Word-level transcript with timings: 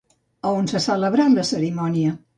A 0.45 0.53
on 0.61 0.69
s'ha 0.71 0.81
celebrat 0.87 1.37
la 1.37 1.47
cerimònia? 1.51 2.17